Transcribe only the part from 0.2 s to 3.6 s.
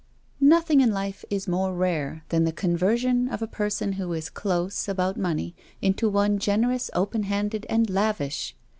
Nothing in life is more rare than the conver sion of a